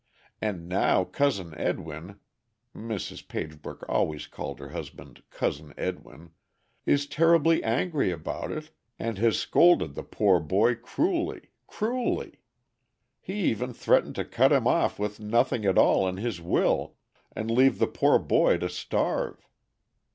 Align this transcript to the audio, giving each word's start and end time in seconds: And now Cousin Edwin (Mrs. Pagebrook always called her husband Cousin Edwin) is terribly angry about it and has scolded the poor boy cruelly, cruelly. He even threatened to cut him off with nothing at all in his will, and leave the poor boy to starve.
And 0.41 0.67
now 0.67 1.03
Cousin 1.03 1.53
Edwin 1.59 2.19
(Mrs. 2.75 3.27
Pagebrook 3.27 3.85
always 3.87 4.25
called 4.25 4.57
her 4.57 4.69
husband 4.69 5.21
Cousin 5.29 5.75
Edwin) 5.77 6.31
is 6.87 7.05
terribly 7.05 7.63
angry 7.63 8.09
about 8.09 8.49
it 8.51 8.71
and 8.97 9.19
has 9.19 9.37
scolded 9.37 9.93
the 9.93 10.01
poor 10.01 10.39
boy 10.39 10.73
cruelly, 10.73 11.49
cruelly. 11.67 12.39
He 13.21 13.41
even 13.51 13.73
threatened 13.73 14.15
to 14.15 14.25
cut 14.25 14.51
him 14.51 14.65
off 14.65 14.97
with 14.97 15.19
nothing 15.19 15.65
at 15.67 15.77
all 15.77 16.07
in 16.07 16.17
his 16.17 16.41
will, 16.41 16.95
and 17.35 17.51
leave 17.51 17.77
the 17.77 17.85
poor 17.85 18.17
boy 18.17 18.57
to 18.57 18.69
starve. 18.69 19.47